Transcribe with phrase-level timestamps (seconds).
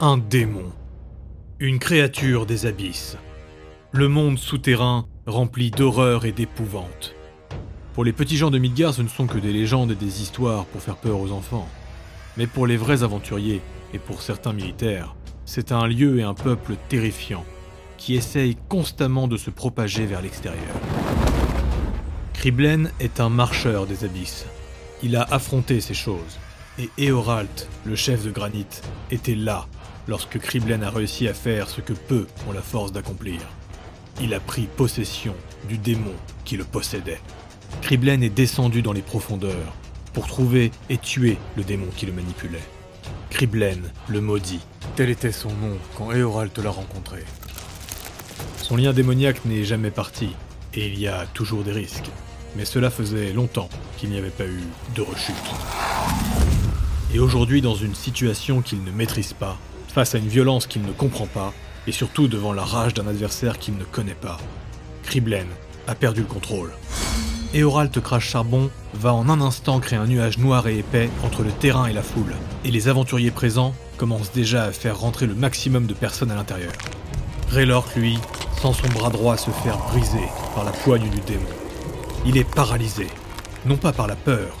[0.00, 0.70] Un démon.
[1.58, 3.16] Une créature des abysses.
[3.90, 7.16] Le monde souterrain rempli d'horreur et d'épouvante.
[7.94, 10.66] Pour les petits gens de Midgard, ce ne sont que des légendes et des histoires
[10.66, 11.68] pour faire peur aux enfants.
[12.36, 13.60] Mais pour les vrais aventuriers,
[13.92, 17.44] et pour certains militaires, c'est un lieu et un peuple terrifiant,
[17.96, 20.76] qui essayent constamment de se propager vers l'extérieur.
[22.34, 24.46] Kriblen est un marcheur des abysses.
[25.02, 26.38] Il a affronté ces choses,
[26.78, 28.80] et Eoralt, le chef de granit,
[29.10, 29.66] était là
[30.08, 33.40] lorsque Kriblen a réussi à faire ce que peu ont la force d'accomplir.
[34.20, 35.34] Il a pris possession
[35.68, 37.20] du démon qui le possédait.
[37.82, 39.74] Kriblen est descendu dans les profondeurs
[40.14, 42.58] pour trouver et tuer le démon qui le manipulait.
[43.30, 44.60] Kriblen, le maudit.
[44.96, 47.22] Tel était son nom quand Eoralt l'a rencontré.
[48.56, 50.30] Son lien démoniaque n'est jamais parti,
[50.74, 52.10] et il y a toujours des risques.
[52.56, 53.68] Mais cela faisait longtemps
[53.98, 54.62] qu'il n'y avait pas eu
[54.94, 55.34] de rechute.
[57.14, 60.92] Et aujourd'hui, dans une situation qu'il ne maîtrise pas, face à une violence qu'il ne
[60.92, 61.52] comprend pas,
[61.86, 64.38] et surtout devant la rage d'un adversaire qu'il ne connaît pas,
[65.02, 65.46] Kriblen
[65.86, 66.72] a perdu le contrôle.
[67.54, 71.50] Eoralt Crash Charbon va en un instant créer un nuage noir et épais entre le
[71.50, 75.86] terrain et la foule, et les aventuriers présents commencent déjà à faire rentrer le maximum
[75.86, 76.72] de personnes à l'intérieur.
[77.48, 78.18] Raylork, lui,
[78.60, 81.48] sent son bras droit se faire briser par la poigne du démon.
[82.26, 83.06] Il est paralysé,
[83.64, 84.58] non pas par la peur,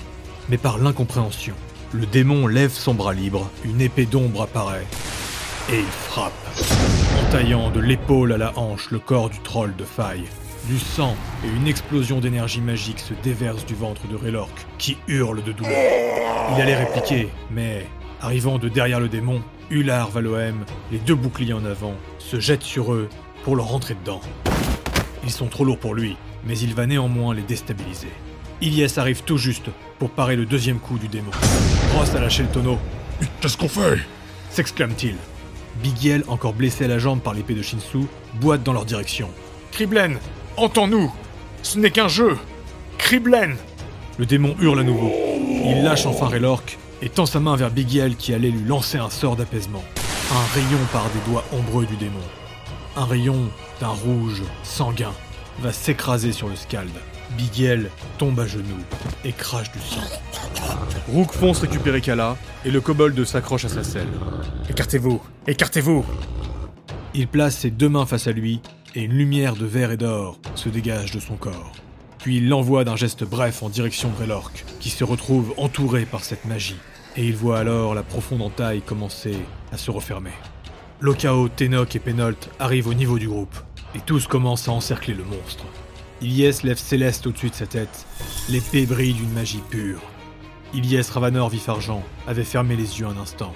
[0.48, 1.54] mais par l'incompréhension.
[1.92, 4.86] Le démon lève son bras libre, une épée d'ombre apparaît,
[5.70, 6.32] et il frappe,
[7.20, 10.24] entaillant de l'épaule à la hanche le corps du troll de faille.
[10.66, 15.42] Du sang et une explosion d'énergie magique se déversent du ventre de Raylork, qui hurle
[15.42, 15.76] de douleur.
[16.54, 17.86] Il allait répliquer, mais,
[18.20, 22.92] arrivant de derrière le démon, Ular Valoem, les deux boucliers en avant, se jette sur
[22.92, 23.08] eux
[23.44, 24.20] pour leur rentrer dedans.
[25.24, 28.12] Ils sont trop lourds pour lui, mais il va néanmoins les déstabiliser.
[28.60, 29.66] Ilyes arrive tout juste
[29.98, 31.30] pour parer le deuxième coup du démon.
[31.94, 32.78] Ross a lâché le tonneau,
[33.40, 33.98] Qu'est-ce qu'on fait?
[34.50, 35.16] S'exclame-t-il.
[35.82, 38.06] Bigiel, encore blessé à la jambe par l'épée de Shinsu,
[38.40, 39.30] boite dans leur direction.
[39.72, 40.18] Kriblen,
[40.56, 41.12] entends-nous
[41.62, 42.36] Ce n'est qu'un jeu
[42.98, 43.56] Kriblen
[44.18, 45.12] Le démon hurle à nouveau.
[45.64, 49.10] Il lâche enfin Raylork et tend sa main vers Bigiel qui allait lui lancer un
[49.10, 49.84] sort d'apaisement.
[50.32, 52.20] Un rayon par des doigts ombreux du démon.
[52.96, 53.48] Un rayon
[53.80, 55.12] d'un rouge sanguin
[55.60, 56.90] va s'écraser sur le scald.
[57.36, 58.84] Bigiel tombe à genoux
[59.24, 60.00] et crache du sang.
[61.08, 64.08] Rook fonce récupérer Kala et le kobold s'accroche à sa selle.
[64.68, 66.04] Écartez-vous Écartez-vous
[67.14, 68.60] Il place ses deux mains face à lui
[68.94, 71.72] et une lumière de verre et d'or se dégage de son corps.
[72.18, 76.24] Puis il l'envoie d'un geste bref en direction de Relork, qui se retrouve entouré par
[76.24, 76.76] cette magie.
[77.16, 79.36] Et il voit alors la profonde entaille commencer
[79.72, 80.32] à se refermer.
[81.00, 83.56] Lokao, Tenok et Penolt arrivent au niveau du groupe,
[83.94, 85.64] et tous commencent à encercler le monstre.
[86.20, 88.06] Ilyes lève Céleste au-dessus de sa tête.
[88.48, 90.00] L'épée brille d'une magie pure.
[90.74, 93.54] Ilyes Ravanor Vif Argent avait fermé les yeux un instant.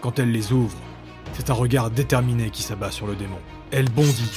[0.00, 0.76] Quand elle les ouvre,
[1.32, 3.38] c'est un regard déterminé qui s'abat sur le démon.
[3.72, 4.30] Elle bondit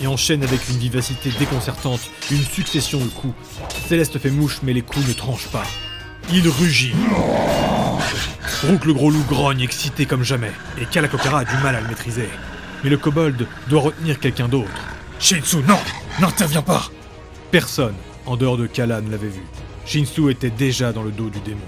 [0.00, 3.34] et enchaîne avec une vivacité déconcertante une succession de coups.
[3.88, 5.66] Céleste fait mouche mais les coups ne tranchent pas.
[6.32, 6.94] Il rugit.
[8.68, 11.88] Rook le gros loup grogne excité comme jamais et Kalakokara a du mal à le
[11.88, 12.28] maîtriser.
[12.84, 14.70] Mais le kobold doit retenir quelqu'un d'autre.
[15.18, 15.78] Shinsu, non
[16.20, 16.90] N'interviens pas
[17.54, 17.94] Personne,
[18.26, 19.44] en dehors de Kala, ne l'avait vu.
[19.86, 21.60] Shinsu était déjà dans le dos du démon,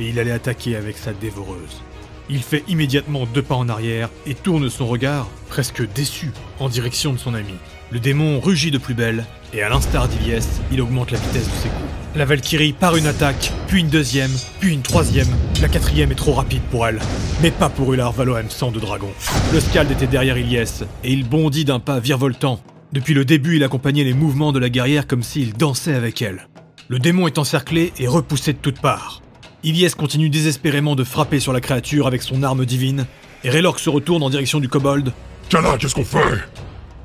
[0.00, 1.82] et il allait attaquer avec sa dévoreuse.
[2.30, 7.12] Il fait immédiatement deux pas en arrière et tourne son regard, presque déçu, en direction
[7.12, 7.52] de son ami.
[7.90, 11.56] Le démon rugit de plus belle, et à l'instar d'Iliès, il augmente la vitesse de
[11.56, 11.90] ses coups.
[12.16, 15.28] La Valkyrie part une attaque, puis une deuxième, puis une troisième.
[15.60, 17.00] La quatrième est trop rapide pour elle,
[17.42, 19.10] mais pas pour Ular Valoem sang de dragon.
[19.52, 22.60] Le Scald était derrière Iliès, et il bondit d'un pas virevoltant.
[22.94, 26.46] Depuis le début, il accompagnait les mouvements de la guerrière comme s'il dansait avec elle.
[26.86, 29.20] Le démon est encerclé et repoussé de toutes parts.
[29.64, 33.06] Iliès continue désespérément de frapper sur la créature avec son arme divine,
[33.42, 35.12] et Raylork se retourne en direction du kobold.
[35.48, 36.20] Kala, qu'est-ce qu'on fait?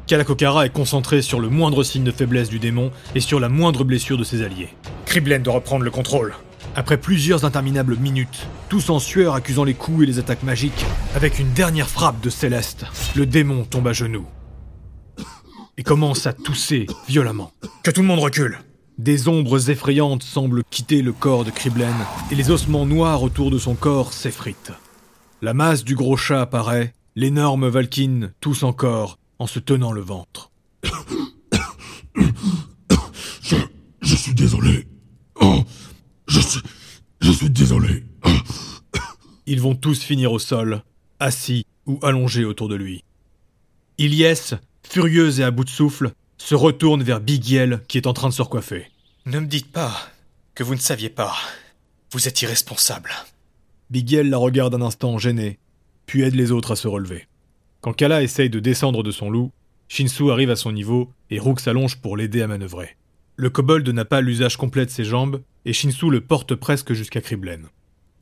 [0.05, 3.83] Kalakokara est concentré sur le moindre signe de faiblesse du démon et sur la moindre
[3.83, 4.69] blessure de ses alliés.
[5.07, 6.35] Kriblen doit reprendre le contrôle.
[6.75, 10.85] Après plusieurs interminables minutes, tous en sueur accusant les coups et les attaques magiques,
[11.15, 14.27] avec une dernière frappe de Céleste, le démon tombe à genoux
[15.79, 17.53] et commence à tousser violemment.
[17.83, 18.59] Que tout le monde recule
[18.97, 21.95] Des ombres effrayantes semblent quitter le corps de Kriblen
[22.31, 24.73] et les ossements noirs autour de son corps s'effritent.
[25.41, 30.51] La masse du gros chat apparaît, l'énorme Valkyne tousse encore en se tenant le ventre.
[33.41, 33.55] Je,
[34.01, 34.85] je suis désolé.
[35.39, 35.63] Oh,
[36.27, 36.61] je suis,
[37.21, 38.03] je suis désolé.
[39.45, 40.83] Ils vont tous finir au sol,
[41.21, 43.05] assis ou allongés autour de lui.
[43.97, 44.59] Ilyes,
[44.89, 48.33] furieuse et à bout de souffle, se retourne vers Bigiel qui est en train de
[48.33, 48.87] se recoiffer.
[49.25, 50.09] Ne me dites pas
[50.55, 51.35] que vous ne saviez pas.
[52.11, 53.11] Vous êtes irresponsable.
[53.89, 55.59] Bigiel la regarde un instant gêné,
[56.05, 57.27] puis aide les autres à se relever.
[57.81, 59.51] Quand Kala essaye de descendre de son loup,
[59.87, 62.97] Shinsu arrive à son niveau et Rook s'allonge pour l'aider à manœuvrer.
[63.35, 67.21] Le kobold n'a pas l'usage complet de ses jambes et Shinsu le porte presque jusqu'à
[67.21, 67.67] Kriblen.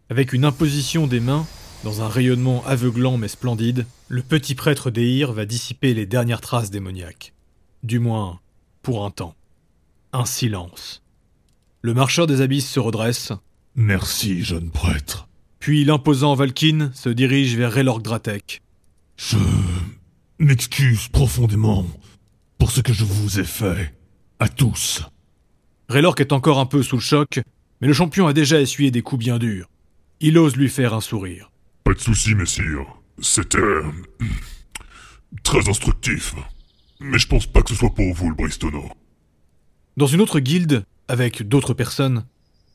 [0.10, 1.46] Avec une imposition des mains,
[1.84, 6.72] dans un rayonnement aveuglant mais splendide, le petit prêtre d'Eir va dissiper les dernières traces
[6.72, 7.34] démoniaques.
[7.84, 8.40] Du moins,
[8.82, 9.36] pour un temps.
[10.14, 11.02] Un silence.
[11.82, 13.32] Le marcheur des abysses se redresse,
[13.76, 15.28] Merci, jeune prêtre.
[15.60, 18.62] puis l'imposant Valkyne se dirige vers Relorg Dratek.
[19.18, 19.38] Je
[20.40, 21.86] m'excuse profondément
[22.58, 23.94] pour ce que je vous ai fait.
[24.40, 25.04] À tous.
[25.90, 27.40] Relorg est encore un peu sous le choc,
[27.82, 29.70] mais le champion a déjà essuyé des coups bien durs.
[30.20, 31.52] Il ose lui faire un sourire.
[31.88, 32.86] Pas de souci, messire.
[33.22, 33.60] C'était...
[33.60, 33.82] euh,
[35.44, 36.36] très instructif.
[37.00, 38.90] Mais je pense pas que ce soit pour vous, le Bristono.
[39.96, 42.26] Dans une autre guilde, avec d'autres personnes,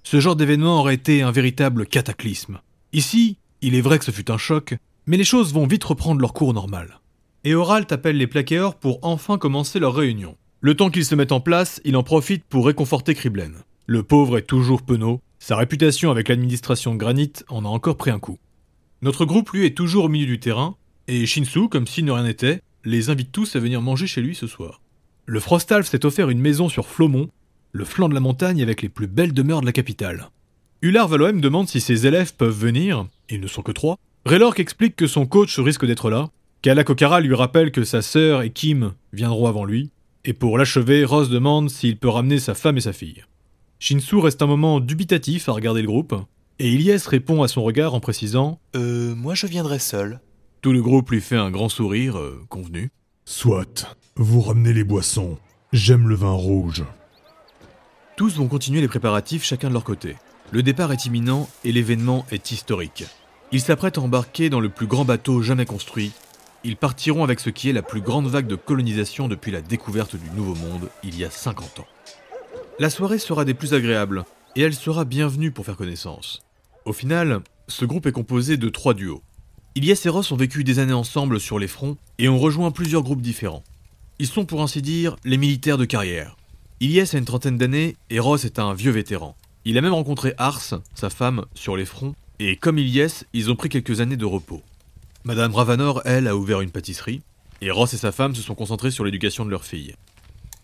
[0.03, 2.62] ce genre d'événement aurait été un véritable cataclysme.
[2.94, 6.23] Ici, il est vrai que ce fut un choc, mais les choses vont vite reprendre
[6.23, 6.99] leur cours normal.
[7.44, 10.38] Et Oralt appelle les plaqueurs pour enfin commencer leur réunion.
[10.62, 13.56] Le temps qu'ils se mettent en place, il en profite pour réconforter Kriblen.
[13.85, 18.11] Le pauvre est toujours penaud, sa réputation avec l'administration de Granit en a encore pris
[18.11, 18.38] un coup.
[19.03, 20.77] Notre groupe, lui, est toujours au milieu du terrain,
[21.09, 24.37] et Shinsu, comme si ne rien n'était, les invite tous à venir manger chez lui
[24.37, 24.81] ce soir.
[25.27, 27.29] Le Frostalf s'est offert une maison sur Flomont,
[27.73, 30.31] le flanc de la montagne avec les plus belles demeures de la capitale.
[30.83, 33.99] Ular Valoem demande si ses élèves peuvent venir, ils ne sont que trois.
[34.25, 36.31] Raylork explique que son coach risque d'être là.
[36.61, 39.91] Kala Kokara lui rappelle que sa sœur et Kim viendront avant lui.
[40.25, 43.25] Et pour l'achever, Ross demande s'il peut ramener sa femme et sa fille.
[43.81, 46.15] Shinsu reste un moment dubitatif à regarder le groupe,
[46.62, 50.20] et Ilyes répond à son regard en précisant Euh, moi je viendrai seul.
[50.61, 52.91] Tout le groupe lui fait un grand sourire, euh, convenu.
[53.25, 53.97] Soit.
[54.14, 55.38] Vous ramenez les boissons.
[55.73, 56.85] J'aime le vin rouge.
[58.17, 60.14] Tous vont continuer les préparatifs chacun de leur côté.
[60.53, 63.06] Le départ est imminent et l'événement est historique.
[63.50, 66.12] Ils s'apprêtent à embarquer dans le plus grand bateau jamais construit.
[66.62, 70.15] Ils partiront avec ce qui est la plus grande vague de colonisation depuis la découverte
[70.15, 71.88] du Nouveau Monde il y a 50 ans.
[72.79, 74.25] La soirée sera des plus agréables
[74.55, 76.41] et elle sera bienvenue pour faire connaissance.
[76.84, 79.23] Au final, ce groupe est composé de trois duos.
[79.76, 83.05] Ilyes et Ross ont vécu des années ensemble sur les fronts et ont rejoint plusieurs
[83.05, 83.62] groupes différents.
[84.19, 86.37] Ils sont pour ainsi dire les militaires de carrière.
[86.81, 89.37] Ilyes a une trentaine d'années et Ross est un vieux vétéran.
[89.64, 93.56] Il a même rencontré Ars, sa femme, sur les fronts, et comme Ilyes, ils ont
[93.56, 94.62] pris quelques années de repos.
[95.23, 97.23] Madame Ravanor, elle, a ouvert une pâtisserie,
[97.61, 99.94] et Ross et sa femme se sont concentrés sur l'éducation de leur fille.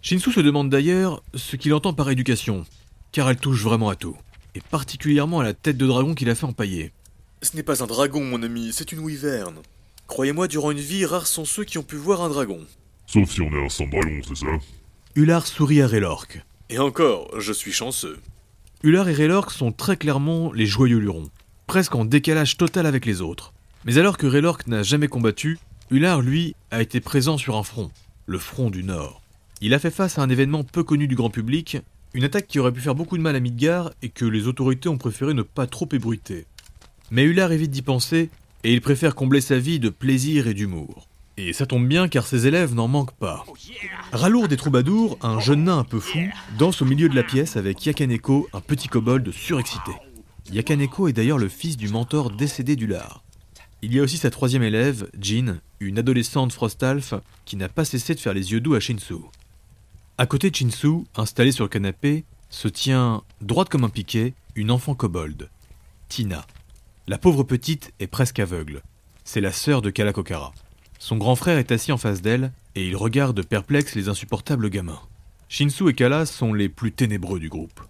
[0.03, 2.67] Shinsu se demande d'ailleurs ce qu'il entend par éducation,
[3.13, 4.17] car elle touche vraiment à tout,
[4.59, 6.93] et particulièrement à la tête de dragon qu'il a fait empailler.
[7.43, 9.59] Ce n'est pas un dragon, mon ami, c'est une wyverne.
[10.09, 12.59] Croyez-moi, durant une vie, rares sont ceux qui ont pu voir un dragon.
[13.07, 14.47] Sauf si on est un sang dragon, c'est ça?
[15.15, 16.45] Ular sourit à Raylork.
[16.71, 18.19] Et encore, je suis chanceux.
[18.83, 21.31] Ular et Raylork sont très clairement les joyeux lurons,
[21.69, 23.53] presque en décalage total avec les autres.
[23.85, 25.59] Mais alors que Raylork n'a jamais combattu,
[25.91, 27.93] Ular, lui, a été présent sur un front,
[28.27, 29.23] le front du Nord.
[29.61, 31.79] Il a fait face à un événement peu connu du grand public,
[32.15, 34.89] une attaque qui aurait pu faire beaucoup de mal à Midgar et que les autorités
[34.89, 36.47] ont préféré ne pas trop ébruiter.
[37.11, 38.31] Mais Ular évite d'y penser,
[38.65, 41.09] et il préfère combler sa vie de plaisir et d'humour.
[41.37, 43.47] Et ça tombe bien car ses élèves n'en manquent pas.
[44.11, 46.19] Ralour des troubadours, un jeune nain un peu fou,
[46.59, 49.93] danse au milieu de la pièce avec Yakaneko, un petit kobold surexcité.
[50.51, 53.23] Yakaneko est d'ailleurs le fils du mentor décédé d'Ular.
[53.83, 58.17] Il y a aussi sa troisième élève, Jean, une adolescente Frostalf qui n'a pas cessé
[58.17, 59.15] de faire les yeux doux à Shinsu.
[60.21, 64.73] À côté de Shinsu, installée sur le canapé, se tient, droite comme un piquet, une
[64.73, 65.49] enfant kobold,
[66.09, 66.45] Tina.
[67.07, 68.83] La pauvre petite est presque aveugle.
[69.23, 70.53] C'est la sœur de Kalakokara.
[70.99, 75.01] Son grand frère est assis en face d'elle et il regarde perplexe les insupportables gamins.
[75.49, 77.81] Shinsu et Kala sont les plus ténébreux du groupe.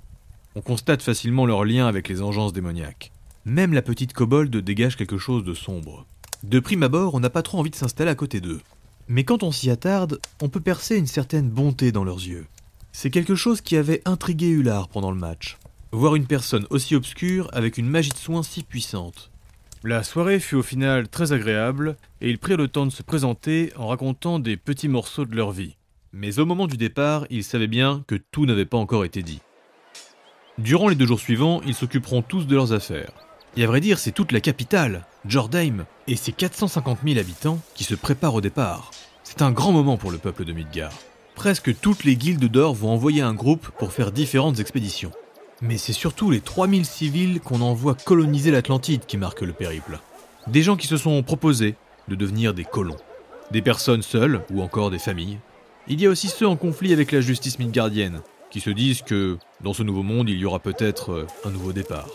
[0.54, 3.11] On constate facilement leur lien avec les engences démoniaques.
[3.47, 6.04] Même la petite kobold dégage quelque chose de sombre.
[6.42, 8.61] De prime abord, on n'a pas trop envie de s'installer à côté d'eux.
[9.09, 12.47] Mais quand on s'y attarde, on peut percer une certaine bonté dans leurs yeux.
[12.93, 15.57] C'est quelque chose qui avait intrigué Ular pendant le match.
[15.93, 19.31] Voir une personne aussi obscure avec une magie de soin si puissante.
[19.83, 23.73] La soirée fut au final très agréable et ils prirent le temps de se présenter
[23.77, 25.77] en racontant des petits morceaux de leur vie.
[26.12, 29.41] Mais au moment du départ, ils savaient bien que tout n'avait pas encore été dit.
[30.59, 33.12] Durant les deux jours suivants, ils s'occuperont tous de leurs affaires.
[33.57, 37.85] Et à vrai dire, c'est toute la capitale, Jordaim, et ses 450 000 habitants qui
[37.85, 38.91] se préparent au départ.
[39.38, 40.90] C'est un grand moment pour le peuple de Midgar.
[41.37, 45.12] Presque toutes les guildes d'or vont envoyer un groupe pour faire différentes expéditions.
[45.62, 50.00] Mais c'est surtout les 3000 civils qu'on envoie coloniser l'Atlantide qui marquent le périple.
[50.49, 51.76] Des gens qui se sont proposés
[52.09, 52.97] de devenir des colons.
[53.52, 55.38] Des personnes seules ou encore des familles.
[55.87, 59.38] Il y a aussi ceux en conflit avec la justice midgardienne, qui se disent que
[59.61, 62.09] dans ce nouveau monde il y aura peut-être euh, un nouveau départ.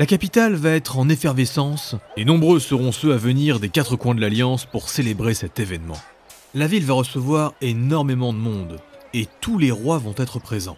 [0.00, 4.16] La capitale va être en effervescence, et nombreux seront ceux à venir des quatre coins
[4.16, 5.94] de l'Alliance pour célébrer cet événement.
[6.56, 8.78] La ville va recevoir énormément de monde,
[9.12, 10.76] et tous les rois vont être présents.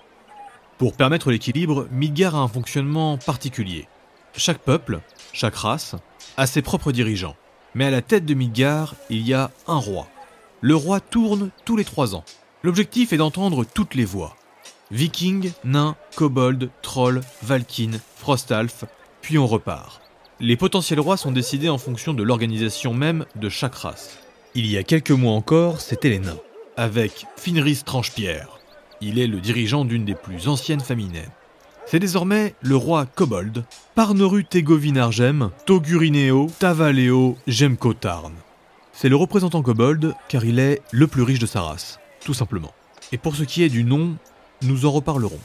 [0.79, 3.87] Pour permettre l'équilibre, Midgar a un fonctionnement particulier.
[4.35, 5.03] Chaque peuple,
[5.35, 5.95] chaque race,
[6.39, 7.37] a ses propres dirigeants.
[7.75, 10.09] Mais à la tête de Midgar, il y a un roi.
[10.63, 12.25] Le roi tourne tous les trois ans.
[12.63, 14.35] L'objectif est d'entendre toutes les voix.
[14.91, 18.87] Vikings, nains, kobolds, trolls, valkynes, frostalf,
[19.21, 20.01] puis on repart.
[20.41, 24.26] Les potentiels rois sont décidés en fonction de l'organisation même de chaque race.
[24.59, 26.39] Il y a quelques mois encore, c'était les nains,
[26.79, 28.59] avec Finris Tranchepierre.
[29.03, 31.29] Il est le dirigeant d'une des plus anciennes familles.
[31.85, 38.33] C'est désormais le roi Kobold, Parnoru Tegovinargem, Togurineo, Tavaleo, Gemkotarn.
[38.95, 42.73] C'est le représentant Kobold car il est le plus riche de sa race, tout simplement.
[43.13, 44.17] Et pour ce qui est du nom,
[44.63, 45.41] nous en reparlerons.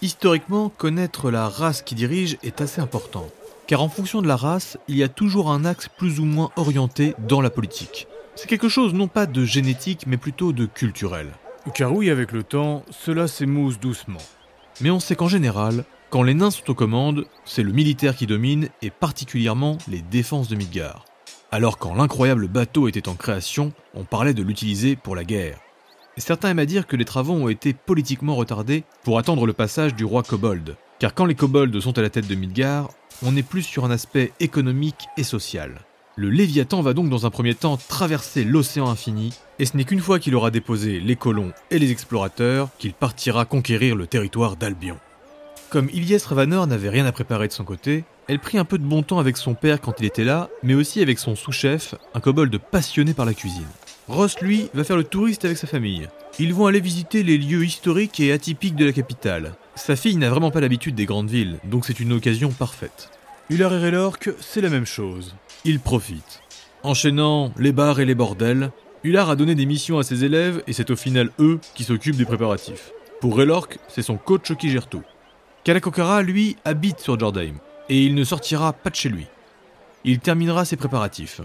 [0.00, 3.26] Historiquement, connaître la race qui dirige est assez important,
[3.66, 6.52] car en fonction de la race, il y a toujours un axe plus ou moins
[6.54, 8.06] orienté dans la politique.
[8.36, 11.28] C'est quelque chose non pas de génétique, mais plutôt de culturel.
[11.74, 14.18] Car oui, avec le temps, cela s'émousse doucement.
[14.80, 18.26] Mais on sait qu'en général, quand les nains sont aux commandes, c'est le militaire qui
[18.26, 21.04] domine, et particulièrement les défenses de Midgard.
[21.52, 25.60] Alors quand l'incroyable bateau était en création, on parlait de l'utiliser pour la guerre.
[26.16, 29.94] Certains aiment à dire que les travaux ont été politiquement retardés pour attendre le passage
[29.94, 32.90] du roi Kobold, car quand les kobolds sont à la tête de Midgard,
[33.24, 35.80] on est plus sur un aspect économique et social.
[36.16, 40.00] Le Léviathan va donc dans un premier temps traverser l'océan infini, et ce n'est qu'une
[40.00, 44.96] fois qu'il aura déposé les colons et les explorateurs qu'il partira conquérir le territoire d'Albion.
[45.70, 48.84] Comme Ilyes Ravanor n'avait rien à préparer de son côté, elle prit un peu de
[48.84, 52.20] bon temps avec son père quand il était là, mais aussi avec son sous-chef, un
[52.20, 53.66] kobold passionné par la cuisine.
[54.06, 56.08] Ross, lui, va faire le touriste avec sa famille.
[56.38, 59.54] Ils vont aller visiter les lieux historiques et atypiques de la capitale.
[59.74, 63.10] Sa fille n'a vraiment pas l'habitude des grandes villes, donc c'est une occasion parfaite.
[63.50, 65.34] Ular et Relorque, c'est la même chose.
[65.66, 66.42] Ils profitent.
[66.82, 68.70] Enchaînant les bars et les bordels,
[69.02, 72.16] Ular a donné des missions à ses élèves et c'est au final eux qui s'occupent
[72.16, 72.92] des préparatifs.
[73.22, 75.02] Pour Relorque, c'est son coach qui gère tout.
[75.64, 77.54] Kalakokara, lui, habite sur Jordheim,
[77.88, 79.26] et il ne sortira pas de chez lui.
[80.04, 81.40] Il terminera ses préparatifs.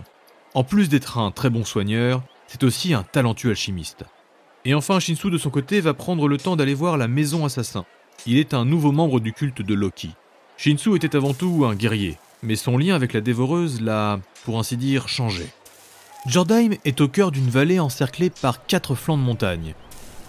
[0.54, 4.04] En plus d'être un très bon soigneur, c'est aussi un talentueux alchimiste.
[4.66, 7.86] Et enfin, Shinsu de son côté va prendre le temps d'aller voir la maison assassin.
[8.26, 10.10] Il est un nouveau membre du culte de Loki.
[10.58, 14.78] Shinsu était avant tout un guerrier, mais son lien avec la dévoreuse l'a, pour ainsi
[14.78, 15.48] dire, changé.
[16.26, 19.74] Jordheim est au cœur d'une vallée encerclée par quatre flancs de montagne.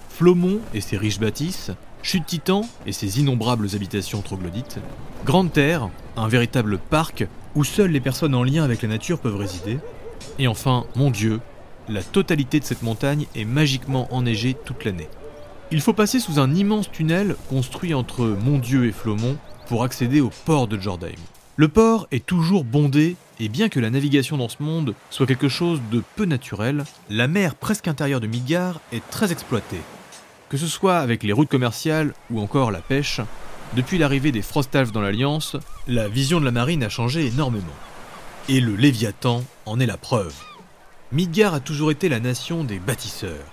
[0.08, 1.70] Flomont et ses riches bâtisses,
[2.02, 4.78] Chute Titan et ses innombrables habitations troglodytes,
[5.24, 9.36] Grande Terre, un véritable parc où seules les personnes en lien avec la nature peuvent
[9.36, 9.78] résider,
[10.38, 11.40] et enfin, mon Dieu,
[11.88, 15.08] la totalité de cette montagne est magiquement enneigée toute l'année.
[15.72, 19.36] Il faut passer sous un immense tunnel construit entre Montdieu et Flomont
[19.66, 21.10] pour accéder au port de Jordheim.
[21.60, 25.50] Le port est toujours bondé et bien que la navigation dans ce monde soit quelque
[25.50, 29.82] chose de peu naturel, la mer presque intérieure de Midgard est très exploitée.
[30.48, 33.20] Que ce soit avec les routes commerciales ou encore la pêche,
[33.76, 35.54] depuis l'arrivée des Frostalfs dans l'Alliance,
[35.86, 37.66] la vision de la marine a changé énormément.
[38.48, 40.34] Et le Léviathan en est la preuve.
[41.12, 43.52] Midgard a toujours été la nation des bâtisseurs.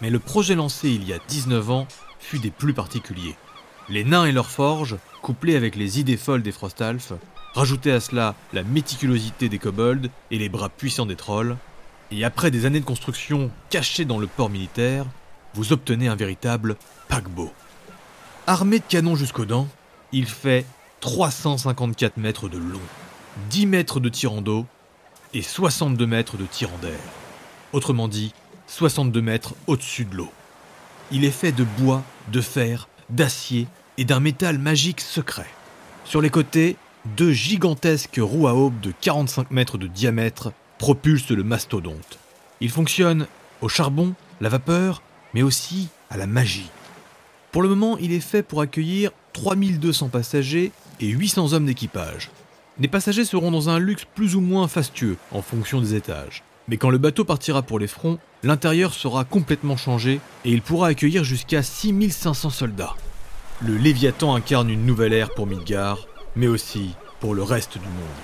[0.00, 1.88] Mais le projet lancé il y a 19 ans
[2.20, 3.34] fut des plus particuliers.
[3.88, 7.14] Les nains et leurs forges, couplés avec les idées folles des Frostalfs,
[7.58, 11.56] rajoutaient à cela la méticulosité des kobolds et les bras puissants des trolls,
[12.12, 15.06] et après des années de construction cachées dans le port militaire,
[15.54, 16.76] vous obtenez un véritable
[17.08, 17.52] paquebot.
[18.46, 19.66] Armé de canons jusqu'aux dents,
[20.12, 20.66] il fait
[21.00, 22.80] 354 mètres de long,
[23.50, 24.64] 10 mètres de tirant d'eau
[25.34, 27.00] et 62 mètres de tirant d'air.
[27.72, 28.34] Autrement dit,
[28.68, 30.30] 62 mètres au-dessus de l'eau.
[31.10, 35.48] Il est fait de bois, de fer, d'acier et d'un métal magique secret.
[36.04, 36.76] Sur les côtés,
[37.16, 42.18] deux gigantesques roues à aube de 45 mètres de diamètre propulsent le mastodonte.
[42.60, 43.26] Il fonctionne
[43.60, 45.02] au charbon, la vapeur,
[45.34, 46.70] mais aussi à la magie.
[47.52, 52.30] Pour le moment, il est fait pour accueillir 3200 passagers et 800 hommes d'équipage.
[52.80, 56.42] Les passagers seront dans un luxe plus ou moins fastueux en fonction des étages.
[56.68, 60.88] Mais quand le bateau partira pour les fronts, l'intérieur sera complètement changé et il pourra
[60.88, 62.94] accueillir jusqu'à 6500 soldats.
[63.60, 66.07] Le Léviathan incarne une nouvelle ère pour Midgard,
[66.38, 68.18] mais aussi pour le reste du monde.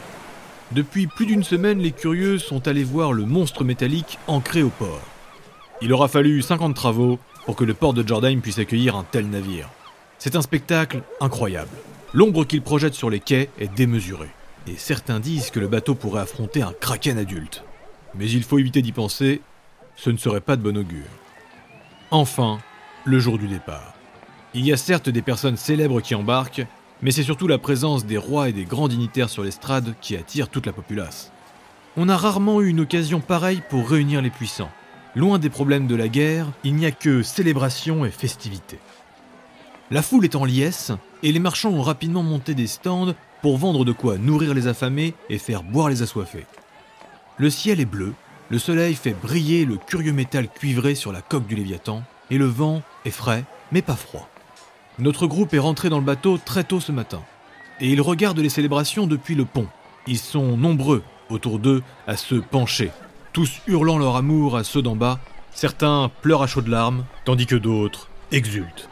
[0.72, 5.02] Depuis plus d'une semaine, les curieux sont allés voir le monstre métallique ancré au port.
[5.82, 9.28] Il aura fallu 50 travaux pour que le port de Jordan puisse accueillir un tel
[9.28, 9.68] navire.
[10.18, 11.76] C'est un spectacle incroyable.
[12.14, 14.30] L'ombre qu'il projette sur les quais est démesurée.
[14.68, 17.64] Et certains disent que le bateau pourrait affronter un kraken adulte.
[18.14, 19.42] Mais il faut éviter d'y penser,
[19.96, 21.10] ce ne serait pas de bon augure.
[22.10, 22.60] Enfin,
[23.04, 23.94] le jour du départ.
[24.54, 26.66] Il y a certes des personnes célèbres qui embarquent,
[27.04, 30.48] Mais c'est surtout la présence des rois et des grands dignitaires sur l'estrade qui attire
[30.48, 31.30] toute la populace.
[31.98, 34.70] On a rarement eu une occasion pareille pour réunir les puissants.
[35.14, 38.78] Loin des problèmes de la guerre, il n'y a que célébration et festivités.
[39.90, 40.92] La foule est en liesse
[41.22, 45.12] et les marchands ont rapidement monté des stands pour vendre de quoi nourrir les affamés
[45.28, 46.46] et faire boire les assoiffés.
[47.36, 48.14] Le ciel est bleu,
[48.48, 52.46] le soleil fait briller le curieux métal cuivré sur la coque du Léviathan et le
[52.46, 54.30] vent est frais mais pas froid.
[54.98, 57.20] Notre groupe est rentré dans le bateau très tôt ce matin
[57.80, 59.66] et ils regardent les célébrations depuis le pont.
[60.06, 62.90] Ils sont nombreux autour d'eux à se pencher,
[63.32, 65.18] tous hurlant leur amour à ceux d'en bas.
[65.50, 68.88] Certains pleurent à chaudes larmes, tandis que d'autres exultent.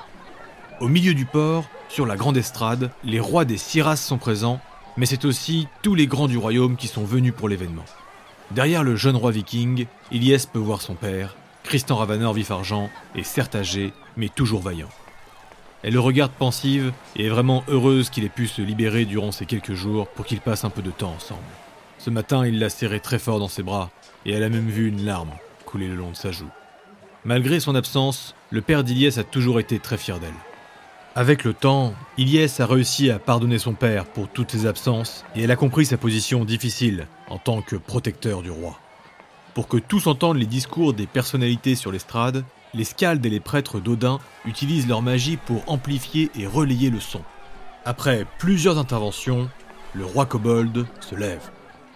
[0.80, 4.60] Au milieu du port, sur la grande estrade, les rois des Siras sont présents,
[4.96, 7.84] mais c'est aussi tous les grands du royaume qui sont venus pour l'événement.
[8.50, 13.22] Derrière le jeune roi viking, Ilyes peut voir son père, Tristan Ravanor vif argent, est
[13.22, 14.88] certes âgé, mais toujours vaillant.
[15.82, 19.46] Elle le regarde pensive et est vraiment heureuse qu'il ait pu se libérer durant ces
[19.46, 21.40] quelques jours pour qu'ils passent un peu de temps ensemble.
[21.98, 23.90] Ce matin, il l'a serré très fort dans ses bras,
[24.24, 25.30] et elle a même vu une larme
[25.66, 26.50] couler le long de sa joue.
[27.24, 30.30] Malgré son absence, le père d'Iliès a toujours été très fier d'elle.
[31.14, 35.42] Avec le temps, Ilyes a réussi à pardonner son père pour toutes ses absences et
[35.42, 38.78] elle a compris sa position difficile en tant que protecteur du roi.
[39.54, 43.80] Pour que tous entendent les discours des personnalités sur l'estrade, les scaldes et les prêtres
[43.80, 47.22] d'Odin utilisent leur magie pour amplifier et relayer le son.
[47.84, 49.48] Après plusieurs interventions,
[49.94, 51.50] le roi kobold se lève.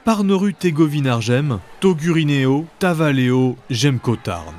[0.04, 4.54] Parnoru Tegovinargem, Togurineo, Tavaleo, Gemkotarn.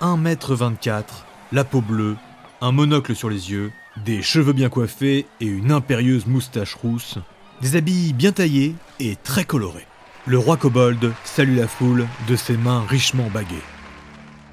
[0.00, 1.04] 1m24,
[1.52, 2.16] la peau bleue,
[2.60, 3.72] un monocle sur les yeux,
[4.04, 7.18] des cheveux bien coiffés et une impérieuse moustache rousse,
[7.60, 9.86] des habits bien taillés et très colorés.
[10.26, 13.54] Le roi kobold salue la foule de ses mains richement baguées.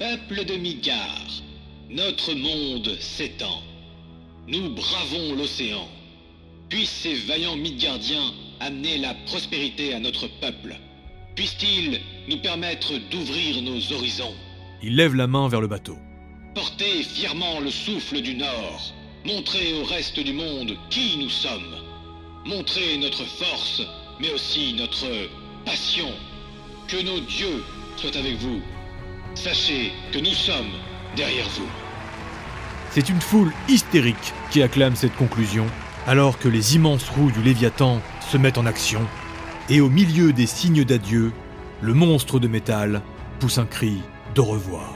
[0.00, 1.28] Peuple de Midgard,
[1.88, 3.62] notre monde s'étend.
[4.48, 5.86] Nous bravons l'océan.
[6.68, 10.74] Puissent ces vaillants Midgardiens amener la prospérité à notre peuple.
[11.36, 14.34] Puissent-ils nous permettre d'ouvrir nos horizons.
[14.82, 15.96] Il lève la main vers le bateau.
[16.56, 18.92] Portez fièrement le souffle du Nord.
[19.24, 21.76] Montrez au reste du monde qui nous sommes.
[22.44, 23.80] Montrez notre force,
[24.18, 25.06] mais aussi notre
[25.64, 26.10] passion.
[26.88, 27.62] Que nos dieux
[27.96, 28.60] soient avec vous.
[29.34, 30.70] Sachez que nous sommes
[31.16, 31.66] derrière vous.
[32.92, 35.66] C'est une foule hystérique qui acclame cette conclusion,
[36.06, 39.00] alors que les immenses roues du Léviathan se mettent en action,
[39.68, 41.32] et au milieu des signes d'adieu,
[41.82, 43.02] le monstre de métal
[43.40, 43.98] pousse un cri
[44.34, 44.94] de revoir.